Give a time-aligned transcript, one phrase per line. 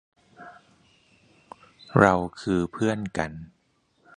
[1.99, 3.31] เราคือเพื่อนกัน